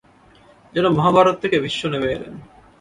যেন 0.75 0.85
মহাভারত 0.97 1.35
থেকে 1.43 1.57
ভীষ্ম 1.63 1.83
নেমে 1.91 2.09
এলেন। 2.15 2.33